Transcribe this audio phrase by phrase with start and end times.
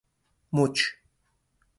[0.53, 0.75] مچ